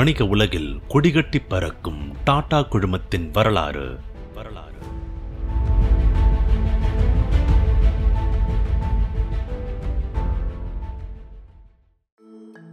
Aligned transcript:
வணிக 0.00 0.26
உலகில் 0.26 0.80
கொடிகட்டி 0.88 1.40
பறக்கும் 1.48 2.14
டாடா 2.24 2.60
குழுமத்தின் 2.60 3.30
வரலாறு. 3.30 3.98
வரலாறு 4.34 4.78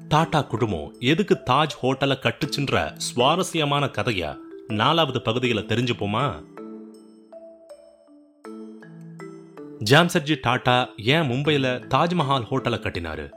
டாடா 0.08 0.42
குழுமம் 0.42 0.96
எதுக்கு 1.00 1.38
தாஜ் 1.50 1.76
ஹோட்டலை 1.82 2.18
கட்டுச்சுன்ற 2.18 2.96
சுவாரஸ்யமான 2.96 3.86
கதைய 3.86 4.38
நாலாவது 4.68 5.22
பகுதியில் 5.22 5.66
தெரிஞ்சுப்போமா? 5.66 6.44
ஜாம்சர்ஜி 9.90 10.38
டாடா 10.42 10.90
ஏன் 10.98 11.30
மும்பையில் 11.30 11.84
தாஜ்மஹால் 11.90 12.48
ஹோட்டலை 12.52 12.80
கட்டினாரு? 12.80 13.32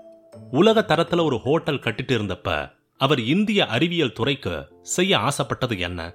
உலக 0.51 0.83
தரத்தில் 0.83 1.19
ஒரு 1.19 1.39
ஹோட்டல் 1.39 1.79
கட்டிட்டு 1.79 2.13
இருந்தப்ப 2.13 2.79
அவர் 3.01 3.21
இந்திய 3.21 3.67
அறிவியல் 3.67 4.13
துறைக்கு 4.13 4.69
செய்ய 4.83 5.19
ஆசைப்பட்டது 5.19 5.79
என்ன? 5.79 6.15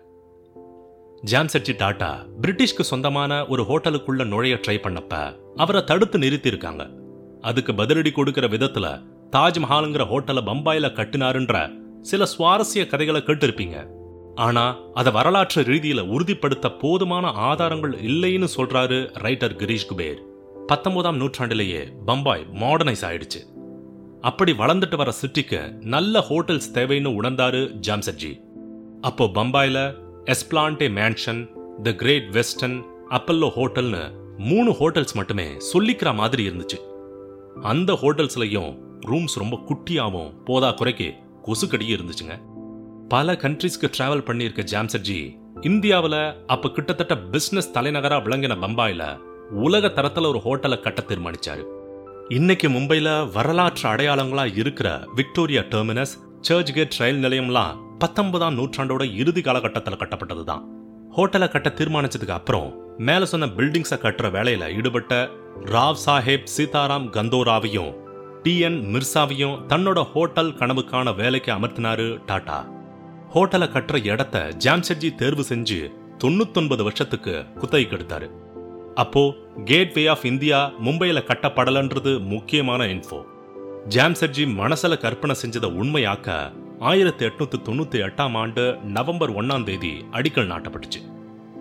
ஜான்செட்ஜி 1.31 1.73
டாட்டா 1.77 2.09
பிரிட்டிஷ்க்கு 2.41 2.81
சொந்தமான 2.81 3.45
ஒரு 3.45 3.63
ஹோட்டலுக்குள்ள 3.63 4.25
நுழைய 4.25 4.55
ட்ரை 4.55 4.75
பண்ணப்ப 4.75 5.35
அவரை 5.55 5.83
தடுத்து 5.83 6.19
நிறுத்தியிருக்காங்க. 6.19 6.89
அதுக்கு 7.41 7.71
பதிலடி 7.71 8.11
கொடுக்கிற 8.11 8.47
விதத்துல 8.47 9.01
தாஜ்மஹாலுங்கிற 9.31 10.05
ஹோட்டலை 10.11 10.43
பம்பாயில 10.43 10.91
கட்டினாருன்ற 10.91 11.73
சில 12.01 12.27
சுவாரஸ்ய 12.37 12.87
கதைகளை 12.87 13.21
கேட்டிருப்பீங்க. 13.21 13.87
ஆனா 14.35 14.77
அதை 14.93 15.13
வரலாற்று 15.13 15.63
ரீதியில 15.63 16.07
உறுதிப்படுத்த 16.07 16.71
போதுமான 16.71 17.27
ஆதாரங்கள் 17.27 17.91
இல்லைன்னு 17.91 18.47
சொல்றாரு 18.57 18.99
ரைட்டர் 19.25 19.57
கிரீஷ் 19.63 19.89
குபேர். 19.89 20.21
பத்தொன்பதாம் 20.67 21.17
நூற்றாண்டிலேயே 21.17 21.83
பம்பாய் 22.05 22.47
மாடர்னைஸ் 22.53 23.05
ஆயிடுச்சு. 23.09 23.54
அப்படி 24.27 24.51
வளர்ந்துட்டு 24.51 24.95
வர 24.95 25.13
சிட்டிக்கு 25.21 25.71
நல்ல 25.85 26.19
ஹோட்டல்ஸ் 26.29 26.69
தேவைன்னு 26.73 27.09
உணர்ந்தாரு 27.17 27.59
ஜாம்சட்ஜி. 27.87 28.31
அப்போ 29.01 29.25
பம்பாயில 29.25 29.79
Esplanade 30.25 30.87
mansion 30.91 31.41
the 31.81 31.95
great 31.95 32.29
western 32.31 32.77
Apollo 33.09 33.49
ஹோட்டல்னு 33.57 34.03
மூணு 34.37 34.71
ஹோட்டல்ஸ் 34.71 35.13
மட்டுமே 35.13 35.47
சொல்லிக்கிற 35.73 36.13
மாதிரி 36.13 36.49
இருந்துச்சு. 36.49 36.79
அந்த 37.61 37.93
ஹோட்டல்ஸ்லயும் 37.93 38.71
ரூம்ஸ் 39.01 39.35
ரொம்ப 39.35 39.59
குட்டியாவும் 39.69 40.33
போதா 40.45 40.71
குறைக்கு 40.71 41.13
கொசுக்கடியும் 41.45 41.95
இருந்துச்சுங்க. 41.97 42.35
பல 43.09 43.33
கண்ட்ரீஸ்க்கு 43.33 43.93
டிராவல் 43.97 44.27
பண்ணியிருக்க 44.29 44.63
ஜாம்சட்ஜி 44.73 45.19
இந்தியாவில் 45.61 46.19
அப்ப 46.47 46.69
கிட்டத்தட்ட 46.69 47.17
பிசினஸ் 47.17 47.73
தலைநகரா 47.73 48.19
விளங்கின 48.25 48.57
பம்பாயில் 48.65 49.07
உலக 49.65 49.87
தரத்துல 49.87 50.27
ஒரு 50.27 50.41
ஹோட்டலை 50.45 50.79
கட்ட 50.79 51.01
தீர்மானிச்சாரு. 51.07 51.63
இன்னைக்கு 52.29 52.69
மும்பையில் 52.69 53.31
வரலாற்று 53.31 53.89
அடையாளங்களா 53.89 54.57
இருக்கிற 54.57 55.07
விக்டோரியா 55.15 55.61
டெர்மினஸ் 55.61 56.13
சர்ச் 56.41 56.73
கேட் 56.73 56.95
ரயில் 56.97 57.23
நிலையம்லாம் 57.23 57.97
பத்தொன்பதாம் 57.97 58.57
நூற்றாண்டோட 58.57 59.15
இறுதி 59.15 59.41
காலகட்டத்தில் 59.41 59.93
கட்டப்பட்டதுதான். 59.93 60.61
ஹோட்டலை 61.17 61.49
கட்ட 61.49 61.73
தீர்மானிச்சதுக்கு 61.75 62.29
அப்புறம் 62.29 62.97
மேல 62.97 63.25
சொன்ன 63.25 63.45
பில்டிங்ஸை 63.45 63.99
கட்டுற 63.99 64.29
வேலையில 64.29 64.75
ஈடுபட்ட 64.75 65.29
ராவ் 65.59 65.95
சாஹேப் 66.05 66.47
சீதாராம் 66.57 67.09
கந்தோராவையும் 67.09 67.93
டி 68.43 68.59
என் 68.59 68.95
மிர்சாவையும் 68.95 69.59
தன்னோட 69.67 70.03
ஹோட்டல் 70.03 70.53
கனவுக்கான 70.53 71.15
வேலைக்கு 71.15 71.51
அமர்த்தினாரு 71.51 72.21
டாடா. 72.25 72.69
ஹோட்டலை 73.33 73.69
கட்டுற 73.69 74.05
இடத்த 74.05 74.51
ஜாம்செட்ஜி 74.63 75.15
தேர்வு 75.15 75.45
செஞ்சு 75.49 75.91
தொண்ணூத்தொன்பது 76.23 76.83
வருஷத்துக்கு 76.83 77.45
குத்தகைக்கு 77.55 77.95
எடுத்தாரு. 77.95 78.43
அப்போ 78.95 79.33
கேட்வே 79.65 80.07
ஆஃப் 80.07 80.25
இந்தியா 80.25 80.71
மும்பையில 80.85 81.19
கட்டப்படலன்றது 81.23 82.19
முக்கியமான 82.19 82.83
இன்ஃபோ 82.83 83.19
ஜாம்செட்ஜி 83.89 84.45
மனசுல 84.59 84.97
கற்பனை 84.97 85.35
செஞ்சதை 85.41 85.69
உண்மையாக்க 85.81 86.51
ஆயிரத்தி 86.79 87.25
எட்நூத்தி 87.25 87.59
தொண்ணூத்தி 87.65 87.99
எட்டாம் 88.07 88.37
ஆண்டு 88.37 88.77
நவம்பர் 88.83 89.33
ஒன்னாம் 89.35 89.63
தேதி 89.63 90.05
அடிக்கல் 90.11 90.49
நாட்டப்பட்டுச்சு. 90.51 91.01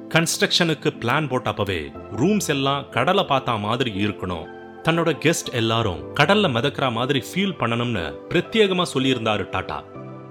கன்ஸ்ட்ரக்ஷனுக்கு 0.09 0.91
பிளான் 1.01 1.29
போட்டப்பவே 1.29 1.81
ரூம்ஸ் 2.17 2.49
எல்லாம் 2.49 2.89
கடலை 2.89 3.25
பார்த்தா 3.29 3.59
மாதிரி 3.59 4.07
இருக்கணும். 4.07 4.47
தன்னோட 4.83 5.13
கெஸ்ட் 5.25 5.53
எல்லாரும் 5.53 6.15
கடல்ல 6.15 6.51
மிதக்கிற 6.57 6.93
மாதிரி 6.93 7.23
ஃபீல் 7.31 7.59
பண்ணணும்னு 7.59 8.15
பிரத்யேகமா 8.29 8.87
சொல்லியிருந்தாரு 8.95 9.51
டாடா. 9.51 9.83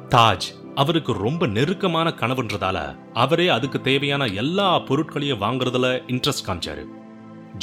தாஜ் 0.09 0.49
அவருக்கு 0.75 1.13
ரொம்ப 1.13 1.47
நெருக்கமான 1.47 2.09
கனவுன்றதால 2.09 2.97
அவரே 3.13 3.47
அதுக்கு 3.47 3.81
தேவையான 3.81 4.25
எல்லா 4.25 4.79
பொருட்களையும் 4.79 5.41
வாங்குறதுல 5.41 5.87
இன்ட்ரெஸ்ட் 6.07 6.47
காமிச்சாரு. 6.47 6.85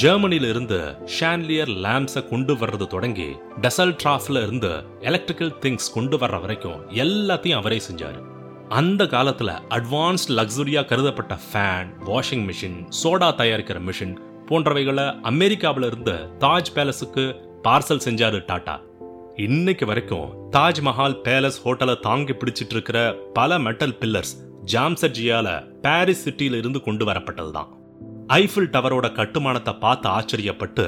ஜெர்மனில 0.03 0.49
இருந்து 0.49 0.97
ஷான்லியர் 1.21 1.73
லேம்ஸை 1.85 2.29
கொண்டு 2.29 2.55
வர்றது 2.55 2.87
தொடங்கி 2.87 3.37
டெசல் 3.61 3.97
ட்ராஃப்ல 4.05 4.43
இருந்து 4.43 4.85
எலக்ட்ரிக்கல் 5.01 5.55
திங்ஸ் 5.61 5.93
கொண்டு 5.95 6.17
வர்ற 6.17 6.41
வரைக்கும் 6.41 6.91
எல்லாத்தையும் 6.91 7.57
அவரே 7.57 7.81
செஞ்சாரு. 7.93 8.21
அந்த 8.69 9.05
காலத்துல 9.05 9.59
அட்வான்ஸ்ட் 9.71 10.29
லக்ஸுரியா 10.29 10.85
கருதப்பட்ட 10.85 11.39
ஃபேன் 11.53 11.91
வாஷிங் 12.05 12.47
மிஷின் 12.51 12.89
சோடா 13.03 13.31
தயாரிக்கிற 13.41 13.81
மிஷின் 13.81 14.17
போன்றவைகளை 14.47 15.21
அமெரிக்காவில 15.21 15.87
இருந்து 15.87 16.13
தாஜ் 16.39 16.73
பேலஸுக்கு 16.75 17.35
பார்சல் 17.65 18.05
செஞ்சாரு 18.05 18.43
டாடா 18.47 18.81
இன்னைக்கு 19.45 19.87
வரைக்கும் 19.87 20.31
தாஜ்மஹால் 20.53 21.15
பேலஸ் 21.25 21.59
ஹோட்டலை 21.65 22.01
தாங்கி 22.01 22.33
பிடிச்சிட்டு 22.33 22.75
இருக்கிற 22.77 22.99
பல 23.33 23.59
மெட்டல் 23.59 23.95
பில்லர்ஸ் 24.01 24.33
ஜாம்சர்ஜியால 24.73 25.49
பாரிஸ் 25.81 26.25
சிட்டியில 26.29 26.55
இருந்து 26.55 26.81
கொண்டு 26.81 27.05
வரப்பட்டதுதான். 27.05 27.71
ஐஃபில் 28.29 28.69
டவரோட 28.75 29.13
கட்டுமானத்தை 29.13 29.75
பார்த்து 29.75 30.09
ஆச்சரியப்பட்டு 30.09 30.87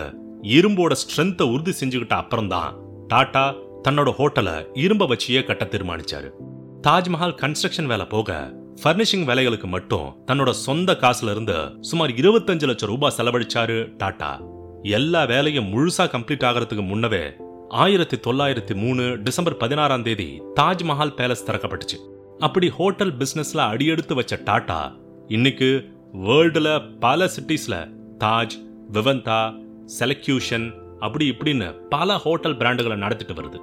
இரும்போட 0.54 0.96
ஸ்ட்ரென்த்தை 1.02 1.46
உறுதி 1.52 1.74
செஞ்சுக்கிட்ட 1.80 2.12
அப்புறம்தான் 2.12 2.74
டாடா 3.06 3.54
தன்னோட 3.88 4.12
ஹோட்டலை 4.18 4.56
இரும்ப 4.84 5.06
வச்சியே 5.12 5.42
கட்ட 5.44 5.64
தீர்மானிச்சாரு. 5.64 6.30
தாஜ்மஹால் 6.88 7.38
கன்ஸ்ட்ரக்ஷன் 7.42 7.86
வேலை 7.86 8.06
போக 8.06 8.50
ஃபர்னிஷிங் 8.82 9.26
வேலைகளுக்கு 9.30 9.70
மட்டும் 9.76 10.08
தன்னோட 10.26 10.50
சொந்த 10.66 10.98
காசுல 11.00 11.30
இருந்து 11.30 11.56
சுமார் 11.80 12.10
இருபத்தஞ்சு 12.10 12.68
லட்சம் 12.72 12.90
ரூபாய் 12.90 13.16
செலவழிச்சாரு 13.18 13.78
டாடா. 13.96 14.32
எல்லா 14.98 15.24
வேலையும் 15.24 15.72
முழுசா 15.72 16.06
கம்ப்ளீட் 16.14 16.46
ஆகிறதுக்கு 16.50 16.86
முன்னவே 16.92 17.24
ஆயிரத்தி 17.72 18.16
தொள்ளாயிரத்தி 18.16 18.74
மூணு 18.74 19.22
டிசம்பர் 19.22 19.56
பதினாறாம் 19.56 20.02
தேதி 20.02 20.42
தாஜ்மஹால் 20.60 21.14
பேலஸ் 21.16 21.44
திறக்கப்பட்டுச்சு. 21.46 21.98
அப்படி 22.38 22.70
ஹோட்டல் 22.70 23.16
பிசினஸ்ல 23.16 23.56
அடியெடுத்து 23.56 24.14
வச்ச 24.14 24.40
டாடா 24.44 24.96
இன்னைக்கு 25.28 25.88
வேர்ல்டுல 26.12 26.98
பல 26.98 27.30
சிட்டிஸ்ல 27.36 27.90
தாஜ் 28.18 28.50
விவந்தா 28.92 29.64
செலக்யூஷன் 29.98 30.72
அப்படி 30.98 31.30
இப்படின்னு 31.30 31.72
பல 31.88 32.18
ஹோட்டல் 32.18 32.56
பிராண்டுகளை 32.56 32.94
நடத்திட்டு 32.94 33.42
வருது. 33.42 33.60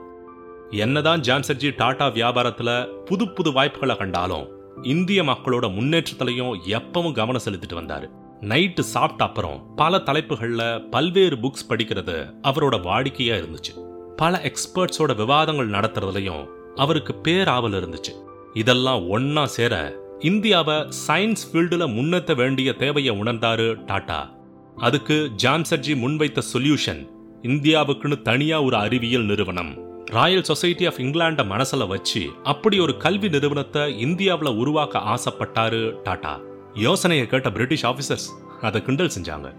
என்னதான் 0.70 1.22
ஜான்சர்ஜி 1.22 1.74
டாடா 1.78 2.08
வியாபாரத்துல 2.08 2.96
புது 3.06 3.30
புது 3.30 3.52
வாய்ப்புகளை 3.52 3.97
கண்டாலும் 3.97 4.50
இந்திய 4.81 5.24
மக்களோட 5.24 5.74
முன்னேற்றத்திலையும் 5.74 6.58
எப்பவும் 6.68 7.12
கவனம் 7.12 7.41
செலுத்திட்டு 7.46 7.74
வந்தாரு. 7.74 8.09
நைட்டு 8.41 8.80
சாப்பிட்ட 8.80 9.24
அப்புறம் 9.24 9.76
பல 9.76 9.97
தலைப்புகள்ல 9.97 10.90
பல்வேறு 10.90 11.36
புக்ஸ் 11.36 11.70
படிக்கிறது 11.70 12.34
அவரோட 12.44 12.81
வாடிக்கையா 12.81 13.36
இருந்துச்சு. 13.36 13.88
பல 14.19 14.40
எக்ஸ்பர்ட்ஸோட 14.44 15.16
விவாதங்கள் 15.16 15.69
நடத்துறதுலயும் 15.69 16.46
அவருக்கு 16.75 17.13
பேராவல் 17.24 17.75
இருந்துச்சு. 17.80 18.13
இதெல்லாம் 18.53 19.02
ஒன்னா 19.16 19.44
சேர 19.44 19.74
இந்தியாவை 20.19 20.75
சயின்ஸ் 21.07 21.44
ஃபீல்டுல 21.50 21.94
முன்னேற்ற 21.94 22.34
வேண்டிய 22.34 22.74
தேவையை 22.74 23.22
உணர்ந்தாரு 23.22 23.85
டாடா 23.85 24.35
அதுக்கு 24.75 25.31
ஜான்சர்ஜி 25.44 25.96
முன்வைத்த 26.03 26.41
சொல்யூஷன் 26.53 27.02
இந்தியாவுக்குன்னு 27.41 28.22
தனியா 28.22 28.62
ஒரு 28.62 28.75
அறிவியல் 28.75 29.24
நிறுவனம். 29.24 29.72
ராயல் 30.06 30.44
சொசைட்டி 30.44 30.85
ஆஃப் 30.85 31.00
இங்கிலாண்ட 31.00 31.46
மனசுல 31.53 31.88
வச்சு 31.88 32.24
அப்படி 32.44 32.79
ஒரு 32.79 32.97
கல்வி 32.97 33.29
நிறுவனத்தை 33.29 34.00
இந்தியாவில் 34.00 34.56
உருவாக்க 34.56 35.03
ஆசைப்பட்டாரு 35.16 35.81
டாடா 36.03 36.40
யோசனையை 36.74 37.28
கேட்ட 37.28 37.52
பிரிட்டிஷ் 37.52 37.85
ஆபீசர்ஸ் 37.85 38.29
அதை 38.62 38.81
கிண்டல் 38.81 39.16
செஞ்சாங்க. 39.19 39.50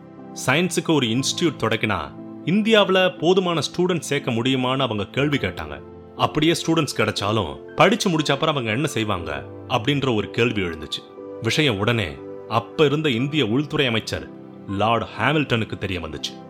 சயின்ஸுக்கு 0.46 0.92
ஒரு 0.94 1.06
இன்ஸ்டியூட் 1.06 1.62
தொடக்கினா 1.64 2.00
இந்தியாவில் 2.44 3.12
போதுமான 3.12 3.60
ஸ்டூடெண்ட் 3.60 3.98
சேர்க்க 3.98 4.30
முடியுமான்னு 4.30 4.78
அவங்க 4.78 5.06
கேள்வி 5.06 5.36
கேட்டாங்க. 5.36 5.80
அப்படியே 6.16 6.52
ஸ்டூடெண்ட்ஸ் 6.52 6.96
கிடைச்சாலும் 6.96 7.56
படிச்சு 7.76 8.10
முடிச்ச 8.10 8.30
அப்புறம் 8.30 8.54
அவங்க 8.54 8.72
என்ன 8.72 8.86
செய்வாங்க? 8.86 9.44
அப்படின்ற 9.68 10.14
ஒரு 10.14 10.30
கேள்வி 10.30 10.62
எழுந்துச்சு. 10.62 11.02
விஷயம் 11.42 11.78
உடனே 11.78 12.16
அப்ப 12.48 12.84
இருந்த 12.84 13.10
இந்திய 13.10 13.46
உள்துறை 13.46 13.86
அமைச்சர் 13.86 14.28
லார்ட் 14.68 15.06
ஹாமில்டனுக்கு 15.18 15.78
தெரிய 15.78 16.00
வந்துச்சு. 16.00 16.49